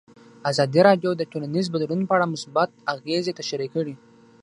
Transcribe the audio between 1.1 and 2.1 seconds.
د ټولنیز بدلون